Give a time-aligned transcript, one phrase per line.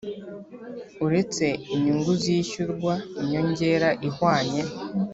[1.05, 4.61] Uretse inyungu zishyurwa inyongera ihwanye